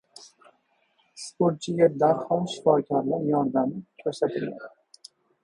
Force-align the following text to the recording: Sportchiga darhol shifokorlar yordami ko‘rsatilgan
Sportchiga 1.23 1.89
darhol 2.05 2.41
shifokorlar 2.55 3.29
yordami 3.35 3.85
ko‘rsatilgan 4.07 4.75